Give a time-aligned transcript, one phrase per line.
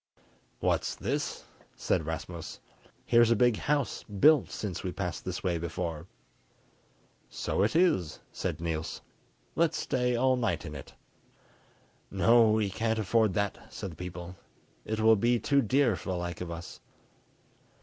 [0.61, 1.43] "What's this?"
[1.75, 2.59] said Rasmus.
[3.05, 6.07] "Here's a big house built since we passed this way before."
[7.29, 8.81] "So it is," said Peter;
[9.55, 10.95] "let's stay all night in it."
[12.09, 14.35] "No, we can't afford that," said the old people;
[14.85, 16.81] "it will be too dear for the like of us."